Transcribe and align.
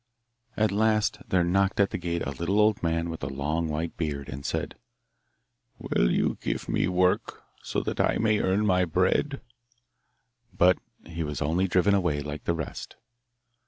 At 0.57 0.71
last 0.71 1.19
there 1.29 1.43
knocked 1.43 1.79
at 1.79 1.91
the 1.91 1.97
gate 1.99 2.23
a 2.25 2.31
little 2.31 2.59
old 2.59 2.81
man 2.81 3.11
with 3.11 3.21
a 3.21 3.27
long 3.29 3.67
white 3.67 3.95
beard, 3.97 4.29
and 4.29 4.43
said, 4.43 4.73
'Will 5.77 6.09
you 6.09 6.39
give 6.41 6.67
me 6.67 6.87
work, 6.87 7.43
so 7.61 7.81
that 7.81 7.99
I 8.01 8.17
may 8.17 8.39
earn 8.39 8.65
my 8.65 8.83
bread?' 8.83 9.41
But 10.57 10.79
he 11.05 11.21
was 11.23 11.39
only 11.39 11.67
driven 11.67 11.93
away 11.93 12.21
like 12.21 12.45
the 12.45 12.55
rest. 12.55 12.95